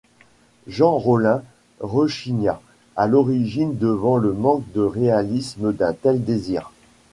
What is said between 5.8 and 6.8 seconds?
tel désir.